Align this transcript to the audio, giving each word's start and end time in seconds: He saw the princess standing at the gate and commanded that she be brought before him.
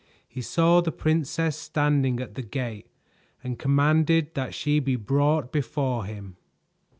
He 0.27 0.41
saw 0.41 0.81
the 0.81 0.91
princess 0.91 1.55
standing 1.57 2.19
at 2.19 2.33
the 2.33 2.41
gate 2.41 2.87
and 3.43 3.59
commanded 3.59 4.33
that 4.33 4.55
she 4.55 4.79
be 4.79 4.95
brought 4.95 5.51
before 5.51 6.05
him. 6.05 6.37